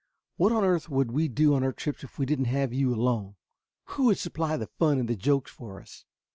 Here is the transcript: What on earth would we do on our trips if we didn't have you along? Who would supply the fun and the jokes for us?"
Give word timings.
What 0.37 0.51
on 0.51 0.63
earth 0.63 0.89
would 0.89 1.11
we 1.11 1.27
do 1.27 1.53
on 1.53 1.63
our 1.63 1.71
trips 1.71 2.03
if 2.03 2.17
we 2.17 2.25
didn't 2.25 2.45
have 2.45 2.73
you 2.73 2.91
along? 2.91 3.35
Who 3.89 4.05
would 4.05 4.17
supply 4.17 4.57
the 4.57 4.65
fun 4.65 4.97
and 4.97 5.07
the 5.07 5.15
jokes 5.15 5.51
for 5.51 5.79
us?" 5.79 6.05